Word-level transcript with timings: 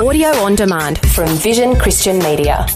Audio 0.00 0.28
on 0.38 0.54
demand 0.54 0.98
from 1.10 1.28
Vision 1.36 1.76
Christian 1.76 2.18
Media. 2.20 2.66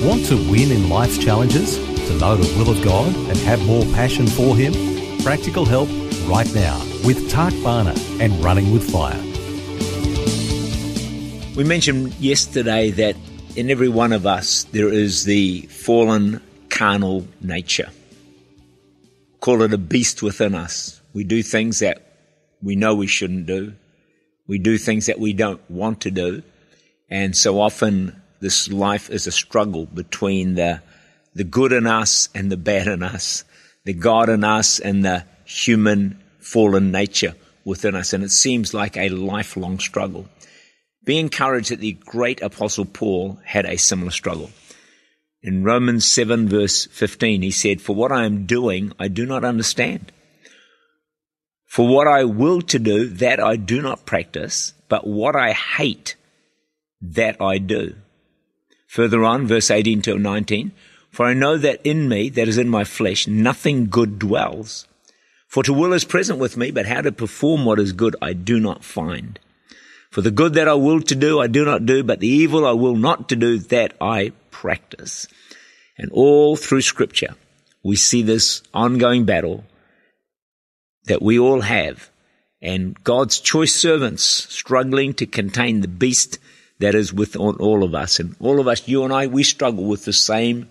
Want 0.00 0.24
to 0.26 0.36
win 0.48 0.70
in 0.70 0.88
life's 0.88 1.18
challenges? 1.18 1.76
To 1.76 2.18
know 2.18 2.36
the 2.36 2.56
will 2.56 2.70
of 2.70 2.80
God 2.84 3.12
and 3.12 3.36
have 3.38 3.60
more 3.66 3.82
passion 3.86 4.28
for 4.28 4.56
Him? 4.56 4.72
Practical 5.24 5.64
help 5.64 5.88
right 6.28 6.48
now 6.54 6.78
with 7.04 7.28
Tak 7.30 7.52
Bhana 7.64 7.94
and 8.20 8.32
Running 8.44 8.70
with 8.70 8.88
Fire. 8.88 9.20
We 11.56 11.64
mentioned 11.64 12.14
yesterday 12.20 12.92
that 12.92 13.16
in 13.56 13.72
every 13.72 13.88
one 13.88 14.12
of 14.12 14.24
us 14.24 14.64
there 14.70 14.92
is 14.92 15.24
the 15.24 15.62
fallen 15.62 16.40
carnal 16.70 17.26
nature. 17.40 17.90
Call 19.40 19.62
it 19.62 19.74
a 19.74 19.78
beast 19.78 20.22
within 20.22 20.54
us. 20.54 21.00
We 21.12 21.24
do 21.24 21.42
things 21.42 21.80
that 21.80 22.07
we 22.62 22.76
know 22.76 22.94
we 22.94 23.06
shouldn't 23.06 23.46
do. 23.46 23.74
We 24.46 24.58
do 24.58 24.78
things 24.78 25.06
that 25.06 25.20
we 25.20 25.32
don't 25.32 25.60
want 25.70 26.02
to 26.02 26.10
do. 26.10 26.42
And 27.10 27.36
so 27.36 27.60
often 27.60 28.20
this 28.40 28.70
life 28.70 29.10
is 29.10 29.26
a 29.26 29.32
struggle 29.32 29.86
between 29.86 30.54
the, 30.54 30.82
the 31.34 31.44
good 31.44 31.72
in 31.72 31.86
us 31.86 32.28
and 32.34 32.50
the 32.50 32.56
bad 32.56 32.86
in 32.86 33.02
us, 33.02 33.44
the 33.84 33.94
God 33.94 34.28
in 34.28 34.44
us 34.44 34.78
and 34.78 35.04
the 35.04 35.24
human 35.44 36.18
fallen 36.38 36.90
nature 36.90 37.34
within 37.64 37.94
us. 37.94 38.12
And 38.12 38.24
it 38.24 38.30
seems 38.30 38.72
like 38.72 38.96
a 38.96 39.08
lifelong 39.08 39.78
struggle. 39.78 40.28
Be 41.04 41.18
encouraged 41.18 41.70
that 41.70 41.80
the 41.80 41.92
great 41.92 42.42
apostle 42.42 42.84
Paul 42.84 43.40
had 43.44 43.64
a 43.66 43.76
similar 43.78 44.10
struggle. 44.10 44.50
In 45.42 45.62
Romans 45.62 46.04
7 46.10 46.48
verse 46.48 46.86
15, 46.86 47.42
he 47.42 47.50
said, 47.50 47.80
For 47.80 47.94
what 47.94 48.12
I 48.12 48.24
am 48.24 48.46
doing, 48.46 48.92
I 48.98 49.08
do 49.08 49.24
not 49.24 49.44
understand. 49.44 50.12
For 51.78 51.86
what 51.86 52.08
I 52.08 52.24
will 52.24 52.60
to 52.62 52.78
do, 52.80 53.06
that 53.06 53.38
I 53.38 53.54
do 53.54 53.80
not 53.80 54.04
practice, 54.04 54.74
but 54.88 55.06
what 55.06 55.36
I 55.36 55.52
hate, 55.52 56.16
that 57.00 57.40
I 57.40 57.58
do. 57.58 57.94
Further 58.88 59.22
on, 59.22 59.46
verse 59.46 59.70
18 59.70 60.02
to 60.02 60.18
19, 60.18 60.72
For 61.12 61.24
I 61.24 61.34
know 61.34 61.56
that 61.56 61.80
in 61.84 62.08
me, 62.08 62.30
that 62.30 62.48
is 62.48 62.58
in 62.58 62.68
my 62.68 62.82
flesh, 62.82 63.28
nothing 63.28 63.86
good 63.86 64.18
dwells. 64.18 64.88
For 65.46 65.62
to 65.62 65.72
will 65.72 65.92
is 65.92 66.04
present 66.04 66.40
with 66.40 66.56
me, 66.56 66.72
but 66.72 66.86
how 66.86 67.00
to 67.00 67.12
perform 67.12 67.64
what 67.64 67.78
is 67.78 67.92
good 67.92 68.16
I 68.20 68.32
do 68.32 68.58
not 68.58 68.82
find. 68.82 69.38
For 70.10 70.20
the 70.20 70.32
good 70.32 70.54
that 70.54 70.66
I 70.66 70.74
will 70.74 71.00
to 71.02 71.14
do, 71.14 71.38
I 71.38 71.46
do 71.46 71.64
not 71.64 71.86
do, 71.86 72.02
but 72.02 72.18
the 72.18 72.26
evil 72.26 72.66
I 72.66 72.72
will 72.72 72.96
not 72.96 73.28
to 73.28 73.36
do, 73.36 73.56
that 73.56 73.94
I 74.00 74.32
practice. 74.50 75.28
And 75.96 76.10
all 76.10 76.56
through 76.56 76.80
scripture, 76.80 77.36
we 77.84 77.94
see 77.94 78.22
this 78.22 78.62
ongoing 78.74 79.26
battle 79.26 79.62
that 81.04 81.22
we 81.22 81.38
all 81.38 81.60
have 81.60 82.10
and 82.60 83.02
God's 83.04 83.38
choice 83.40 83.74
servants 83.74 84.22
struggling 84.22 85.14
to 85.14 85.26
contain 85.26 85.80
the 85.80 85.88
beast 85.88 86.38
that 86.80 86.94
is 86.94 87.12
within 87.12 87.40
all 87.40 87.84
of 87.84 87.94
us. 87.94 88.20
And 88.20 88.34
all 88.40 88.60
of 88.60 88.68
us, 88.68 88.86
you 88.88 89.04
and 89.04 89.12
I, 89.12 89.26
we 89.26 89.42
struggle 89.42 89.84
with 89.84 90.04
the 90.04 90.12
same 90.12 90.68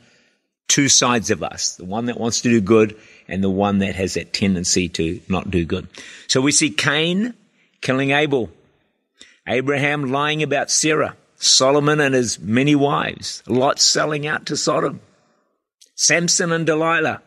two 0.67 0.89
sides 0.89 1.31
of 1.31 1.43
us. 1.43 1.75
The 1.75 1.85
one 1.85 2.05
that 2.05 2.19
wants 2.19 2.41
to 2.41 2.49
do 2.49 2.61
good 2.61 2.97
and 3.27 3.43
the 3.43 3.49
one 3.49 3.79
that 3.79 3.95
has 3.95 4.15
that 4.15 4.33
tendency 4.33 4.89
to 4.89 5.21
not 5.29 5.49
do 5.49 5.65
good. 5.65 5.87
So 6.27 6.41
we 6.41 6.51
see 6.51 6.69
Cain 6.69 7.33
killing 7.81 8.11
Abel, 8.11 8.49
Abraham 9.47 10.11
lying 10.11 10.43
about 10.43 10.71
Sarah, 10.71 11.15
Solomon 11.37 11.99
and 11.99 12.15
his 12.15 12.39
many 12.39 12.75
wives, 12.75 13.43
Lot 13.47 13.79
selling 13.79 14.27
out 14.27 14.47
to 14.47 14.57
Sodom, 14.57 14.99
Samson 15.95 16.51
and 16.51 16.65
Delilah, 16.65 17.21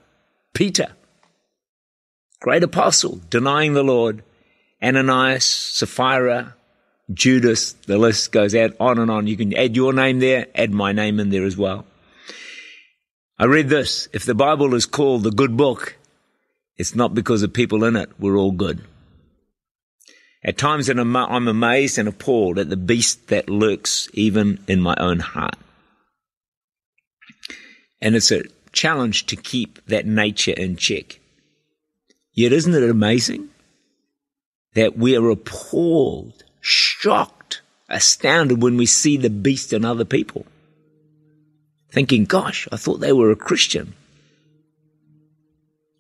Peter, 0.52 0.92
great 2.40 2.62
apostle, 2.62 3.20
denying 3.30 3.74
the 3.74 3.84
Lord, 3.84 4.22
Ananias, 4.82 5.44
Sapphira, 5.44 6.54
Judas, 7.12 7.72
the 7.86 7.98
list 7.98 8.32
goes 8.32 8.54
out 8.54 8.72
on 8.80 8.98
and 8.98 9.10
on. 9.10 9.26
You 9.26 9.36
can 9.36 9.54
add 9.56 9.76
your 9.76 9.92
name 9.92 10.20
there, 10.20 10.46
add 10.54 10.72
my 10.72 10.92
name 10.92 11.20
in 11.20 11.30
there 11.30 11.44
as 11.44 11.56
well. 11.56 11.84
I 13.38 13.44
read 13.44 13.68
this. 13.68 14.08
If 14.12 14.24
the 14.24 14.34
Bible 14.34 14.74
is 14.74 14.86
called 14.86 15.22
the 15.22 15.30
good 15.30 15.56
book, 15.56 15.96
it's 16.76 16.94
not 16.94 17.14
because 17.14 17.42
of 17.42 17.52
people 17.52 17.84
in 17.84 17.96
it. 17.96 18.10
We're 18.18 18.36
all 18.36 18.52
good. 18.52 18.84
At 20.42 20.56
times 20.56 20.88
I'm 20.88 21.48
amazed 21.48 21.98
and 21.98 22.08
appalled 22.08 22.58
at 22.58 22.70
the 22.70 22.76
beast 22.76 23.28
that 23.28 23.50
lurks 23.50 24.08
even 24.14 24.62
in 24.66 24.80
my 24.80 24.94
own 24.98 25.18
heart. 25.18 25.56
And 28.00 28.16
it's 28.16 28.30
a 28.30 28.44
challenge 28.72 29.26
to 29.26 29.36
keep 29.36 29.84
that 29.86 30.06
nature 30.06 30.54
in 30.56 30.76
check. 30.76 31.19
Yet 32.32 32.52
isn't 32.52 32.74
it 32.74 32.88
amazing 32.88 33.48
that 34.74 34.96
we 34.96 35.16
are 35.16 35.30
appalled, 35.30 36.44
shocked, 36.60 37.62
astounded 37.88 38.62
when 38.62 38.76
we 38.76 38.86
see 38.86 39.16
the 39.16 39.30
beast 39.30 39.72
in 39.72 39.84
other 39.84 40.04
people? 40.04 40.46
Thinking, 41.90 42.24
gosh, 42.24 42.68
I 42.70 42.76
thought 42.76 43.00
they 43.00 43.12
were 43.12 43.30
a 43.30 43.36
Christian. 43.36 43.94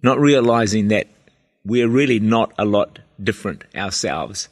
Not 0.02 0.20
realizing 0.20 0.88
that 0.88 1.08
we're 1.64 1.88
really 1.88 2.20
not 2.20 2.52
a 2.56 2.64
lot 2.64 3.00
different 3.22 3.64
ourselves, 3.74 4.48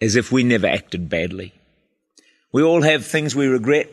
as 0.00 0.16
if 0.16 0.30
we 0.30 0.44
never 0.44 0.66
acted 0.66 1.08
badly. 1.08 1.54
We 2.52 2.62
all 2.62 2.82
have 2.82 3.04
things 3.04 3.34
we 3.34 3.46
regret. 3.46 3.90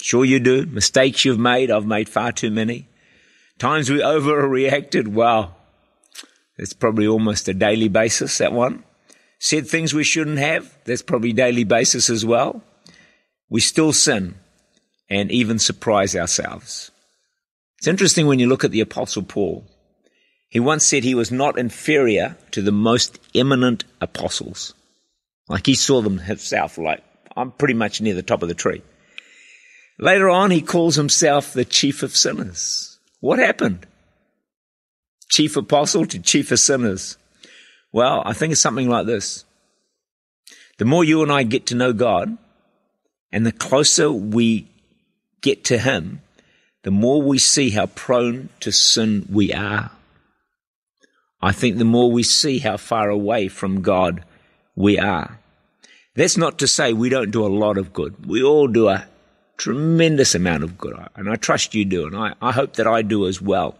Sure 0.00 0.24
you 0.24 0.38
do. 0.38 0.66
Mistakes 0.66 1.24
you've 1.24 1.38
made. 1.38 1.70
I've 1.70 1.86
made 1.86 2.08
far 2.08 2.32
too 2.32 2.50
many. 2.50 2.88
Times 3.58 3.90
we 3.90 3.98
overreacted. 3.98 5.08
Wow. 5.08 5.54
It's 6.60 6.74
probably 6.74 7.06
almost 7.06 7.48
a 7.48 7.54
daily 7.54 7.88
basis, 7.88 8.36
that 8.36 8.52
one. 8.52 8.84
Said 9.38 9.66
things 9.66 9.94
we 9.94 10.04
shouldn't 10.04 10.36
have. 10.36 10.76
That's 10.84 11.00
probably 11.00 11.32
daily 11.32 11.64
basis 11.64 12.10
as 12.10 12.26
well. 12.26 12.62
We 13.48 13.62
still 13.62 13.94
sin 13.94 14.34
and 15.08 15.32
even 15.32 15.58
surprise 15.58 16.14
ourselves. 16.14 16.90
It's 17.78 17.88
interesting 17.88 18.26
when 18.26 18.38
you 18.38 18.46
look 18.46 18.62
at 18.62 18.72
the 18.72 18.82
apostle 18.82 19.22
Paul. 19.22 19.64
He 20.50 20.60
once 20.60 20.84
said 20.84 21.02
he 21.02 21.14
was 21.14 21.32
not 21.32 21.58
inferior 21.58 22.36
to 22.50 22.60
the 22.60 22.72
most 22.72 23.18
eminent 23.34 23.84
apostles. 24.02 24.74
Like 25.48 25.64
he 25.64 25.74
saw 25.74 26.02
them 26.02 26.18
himself 26.18 26.76
like, 26.76 27.02
I'm 27.34 27.52
pretty 27.52 27.74
much 27.74 28.02
near 28.02 28.14
the 28.14 28.22
top 28.22 28.42
of 28.42 28.50
the 28.50 28.54
tree. 28.54 28.82
Later 29.98 30.28
on, 30.28 30.50
he 30.50 30.60
calls 30.60 30.96
himself 30.96 31.54
the 31.54 31.64
chief 31.64 32.02
of 32.02 32.14
sinners. 32.14 32.98
What 33.20 33.38
happened? 33.38 33.86
Chief 35.30 35.56
apostle 35.56 36.04
to 36.06 36.18
chief 36.18 36.52
of 36.52 36.58
sinners? 36.58 37.16
Well, 37.92 38.22
I 38.26 38.32
think 38.34 38.52
it's 38.52 38.60
something 38.60 38.88
like 38.88 39.06
this. 39.06 39.44
The 40.78 40.84
more 40.84 41.04
you 41.04 41.22
and 41.22 41.32
I 41.32 41.42
get 41.42 41.66
to 41.66 41.74
know 41.74 41.92
God, 41.92 42.36
and 43.32 43.46
the 43.46 43.52
closer 43.52 44.10
we 44.10 44.66
get 45.40 45.64
to 45.64 45.78
Him, 45.78 46.20
the 46.82 46.90
more 46.90 47.20
we 47.20 47.38
see 47.38 47.70
how 47.70 47.86
prone 47.86 48.48
to 48.60 48.72
sin 48.72 49.26
we 49.30 49.52
are. 49.52 49.90
I 51.42 51.52
think 51.52 51.78
the 51.78 51.84
more 51.84 52.10
we 52.10 52.22
see 52.22 52.58
how 52.58 52.76
far 52.76 53.08
away 53.08 53.48
from 53.48 53.82
God 53.82 54.24
we 54.74 54.98
are. 54.98 55.38
That's 56.14 56.36
not 56.36 56.58
to 56.58 56.66
say 56.66 56.92
we 56.92 57.08
don't 57.08 57.30
do 57.30 57.46
a 57.46 57.48
lot 57.48 57.78
of 57.78 57.92
good. 57.92 58.26
We 58.26 58.42
all 58.42 58.66
do 58.66 58.88
a 58.88 59.06
tremendous 59.56 60.34
amount 60.34 60.64
of 60.64 60.78
good, 60.78 60.96
and 61.14 61.30
I 61.30 61.36
trust 61.36 61.74
you 61.74 61.84
do, 61.84 62.06
and 62.06 62.16
I, 62.16 62.34
I 62.40 62.52
hope 62.52 62.74
that 62.74 62.86
I 62.86 63.02
do 63.02 63.26
as 63.26 63.40
well. 63.40 63.76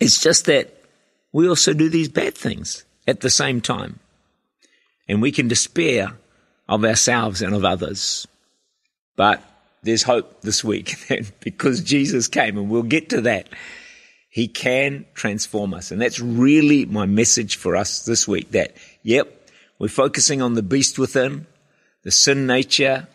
It's 0.00 0.20
just 0.20 0.46
that 0.46 0.74
we 1.32 1.48
also 1.48 1.72
do 1.72 1.88
these 1.88 2.08
bad 2.08 2.34
things 2.34 2.84
at 3.06 3.20
the 3.20 3.30
same 3.30 3.60
time. 3.60 4.00
And 5.08 5.22
we 5.22 5.32
can 5.32 5.48
despair 5.48 6.12
of 6.68 6.84
ourselves 6.84 7.42
and 7.42 7.54
of 7.54 7.64
others. 7.64 8.26
But 9.14 9.42
there's 9.82 10.02
hope 10.02 10.42
this 10.42 10.64
week 10.64 10.96
because 11.40 11.82
Jesus 11.82 12.28
came, 12.28 12.58
and 12.58 12.68
we'll 12.68 12.82
get 12.82 13.10
to 13.10 13.20
that, 13.22 13.48
He 14.28 14.48
can 14.48 15.06
transform 15.14 15.74
us. 15.74 15.90
And 15.90 16.00
that's 16.00 16.20
really 16.20 16.84
my 16.84 17.06
message 17.06 17.56
for 17.56 17.76
us 17.76 18.04
this 18.04 18.26
week 18.26 18.50
that, 18.50 18.76
yep, 19.02 19.32
we're 19.78 19.88
focusing 19.88 20.42
on 20.42 20.54
the 20.54 20.62
beast 20.62 20.98
within, 20.98 21.46
the 22.02 22.10
sin 22.10 22.46
nature, 22.46 23.06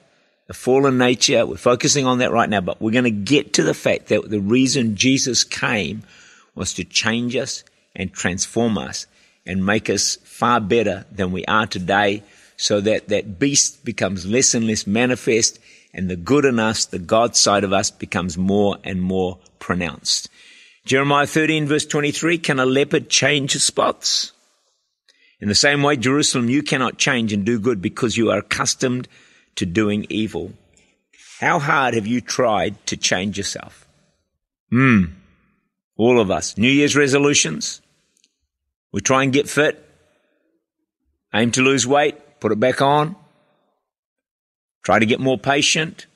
the 0.48 0.54
fallen 0.54 0.98
nature. 0.98 1.46
We're 1.46 1.58
focusing 1.58 2.06
on 2.06 2.20
that 2.20 2.32
right 2.32 2.50
now, 2.50 2.62
but 2.62 2.82
we're 2.82 2.92
going 2.92 3.04
to 3.04 3.12
get 3.12 3.54
to 3.54 3.64
the 3.64 3.74
fact 3.74 4.08
that 4.08 4.30
the 4.30 4.40
reason 4.40 4.96
Jesus 4.96 5.44
came 5.44 6.04
was 6.56 6.74
to 6.74 6.84
change 6.84 7.36
us 7.36 7.64
and 7.96 8.14
transform 8.14 8.78
us 8.78 9.08
and 9.46 9.66
make 9.66 9.90
us 9.90 10.18
far 10.24 10.60
better 10.60 11.06
than 11.12 11.32
we 11.32 11.46
are 11.46 11.68
today 11.68 12.24
so 12.58 12.80
that 12.82 13.08
that 13.10 13.40
beast 13.40 13.84
becomes 13.84 14.26
less 14.26 14.54
and 14.54 14.68
less 14.68 14.86
manifest 14.86 15.60
and 15.94 16.10
the 16.10 16.16
good 16.16 16.46
in 16.46 16.60
us, 16.60 16.86
the 16.86 17.00
God 17.00 17.36
side 17.36 17.64
of 17.64 17.74
us 17.74 17.92
becomes 17.92 18.38
more 18.38 18.78
and 18.84 19.02
more 19.02 19.40
pronounced. 19.60 20.30
Jeremiah 20.86 21.28
13 21.28 21.68
verse 21.68 21.86
23, 21.86 22.38
can 22.38 22.60
a 22.60 22.66
leopard 22.66 23.10
change 23.10 23.56
its 23.56 23.66
spots? 23.66 24.32
In 25.40 25.48
the 25.48 25.56
same 25.56 25.82
way, 25.82 25.98
Jerusalem, 25.98 26.50
you 26.50 26.62
cannot 26.62 26.98
change 26.98 27.34
and 27.34 27.46
do 27.46 27.60
good 27.60 27.82
because 27.82 28.16
you 28.16 28.30
are 28.30 28.38
accustomed 28.38 29.08
to 29.56 29.66
doing 29.66 30.06
evil. 30.10 30.54
How 31.40 31.60
hard 31.60 31.96
have 31.96 32.06
you 32.06 32.22
tried 32.22 32.86
to 32.86 32.96
change 32.96 33.38
yourself? 33.38 33.88
Hmm. 34.70 35.06
All 35.98 36.20
of 36.20 36.32
us. 36.32 36.58
New 36.58 36.70
Year's 36.70 36.96
resolutions. 36.96 37.82
We 38.92 39.02
try 39.02 39.24
and 39.24 39.34
get 39.34 39.50
fit. 39.50 39.88
Aim 41.34 41.52
to 41.52 41.62
lose 41.62 41.88
weight, 41.88 42.40
put 42.40 42.52
it 42.52 42.60
back 42.60 42.82
on. 42.82 43.16
Try 44.84 45.00
to 45.00 45.06
get 45.06 45.20
more 45.20 45.38
patient, 45.38 46.08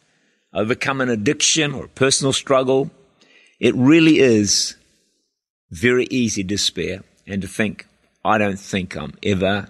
overcome 0.54 1.00
an 1.02 1.10
addiction 1.10 1.74
or 1.74 1.86
a 1.86 1.90
personal 1.90 2.34
struggle. 2.34 2.90
It 3.60 3.76
really 3.76 4.20
is 4.20 4.76
very 5.70 6.08
easy 6.10 6.44
to 6.44 6.48
despair 6.48 7.04
and 7.28 7.42
to 7.42 7.48
think, 7.48 7.88
I 8.24 8.38
don't 8.38 8.60
think 8.60 8.98
I'm 8.98 9.14
ever 9.24 9.70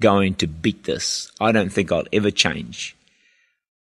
going 0.00 0.34
to 0.36 0.46
beat 0.46 0.84
this. 0.84 1.30
I 1.40 1.52
don't 1.52 1.70
think 1.70 1.92
I'll 1.92 2.06
ever 2.12 2.30
change. 2.30 2.96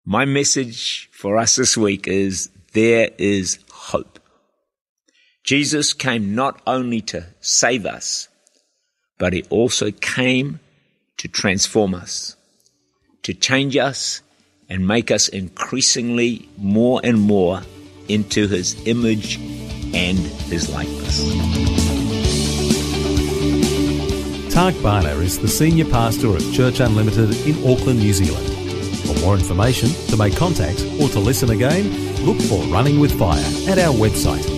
My 0.06 0.24
message 0.24 1.10
for 1.12 1.36
us 1.36 1.56
this 1.56 1.76
week 1.76 2.08
is 2.08 2.48
there 2.72 3.10
is 3.18 3.58
hope. 3.70 4.17
Jesus 5.48 5.94
came 5.94 6.34
not 6.34 6.60
only 6.66 7.00
to 7.00 7.24
save 7.40 7.86
us, 7.86 8.28
but 9.16 9.32
he 9.32 9.44
also 9.44 9.90
came 9.90 10.60
to 11.16 11.26
transform 11.26 11.94
us, 11.94 12.36
to 13.22 13.32
change 13.32 13.74
us 13.74 14.20
and 14.68 14.86
make 14.86 15.10
us 15.10 15.26
increasingly 15.26 16.46
more 16.58 17.00
and 17.02 17.18
more 17.18 17.62
into 18.08 18.46
his 18.46 18.76
image 18.86 19.36
and 19.94 20.18
his 20.52 20.68
likeness. 20.68 21.16
Tak 24.52 24.74
Bhana 24.82 25.18
is 25.22 25.38
the 25.38 25.48
senior 25.48 25.86
pastor 25.86 26.28
of 26.36 26.52
Church 26.52 26.80
Unlimited 26.80 27.34
in 27.46 27.56
Auckland, 27.66 28.00
New 28.00 28.12
Zealand. 28.12 28.46
For 29.06 29.18
more 29.24 29.34
information, 29.34 29.88
to 30.08 30.18
make 30.18 30.36
contact, 30.36 30.84
or 31.00 31.08
to 31.08 31.18
listen 31.18 31.48
again, 31.48 31.88
look 32.26 32.36
for 32.42 32.62
Running 32.64 33.00
with 33.00 33.18
Fire 33.18 33.40
at 33.66 33.78
our 33.78 33.94
website 33.94 34.57